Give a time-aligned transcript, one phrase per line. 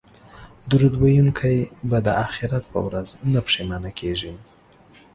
[0.69, 1.55] درود ویونکی
[1.89, 4.33] به د اخرت په ورځ نه پښیمانه کیږي